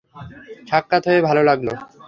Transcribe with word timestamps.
সাক্ষাৎ 0.67 1.03
হয়ে 1.09 1.21
ভালো 1.27 1.41
লাগল! 1.49 1.67